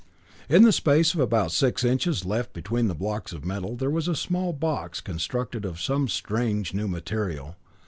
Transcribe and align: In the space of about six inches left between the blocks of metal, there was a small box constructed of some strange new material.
In 0.49 0.63
the 0.63 0.71
space 0.71 1.13
of 1.13 1.19
about 1.19 1.51
six 1.51 1.83
inches 1.83 2.25
left 2.25 2.53
between 2.53 2.87
the 2.87 2.95
blocks 2.95 3.33
of 3.33 3.45
metal, 3.45 3.75
there 3.75 3.91
was 3.91 4.07
a 4.07 4.15
small 4.15 4.51
box 4.51 4.99
constructed 4.99 5.63
of 5.63 5.79
some 5.79 6.07
strange 6.07 6.73
new 6.73 6.87
material. 6.87 7.55